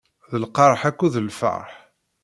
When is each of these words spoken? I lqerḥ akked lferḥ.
I 0.33 0.37
lqerḥ 0.43 0.81
akked 0.89 1.13
lferḥ. 1.27 1.69